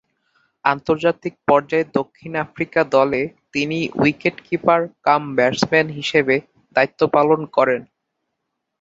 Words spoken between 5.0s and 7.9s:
Cum batsman হিসেবে দায়িত্ব পালন করেন।